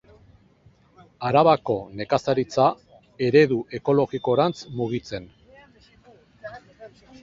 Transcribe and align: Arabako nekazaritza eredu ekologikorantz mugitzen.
Arabako 1.29 1.75
nekazaritza 1.99 2.67
eredu 3.29 3.61
ekologikorantz 3.81 4.59
mugitzen. 4.81 5.33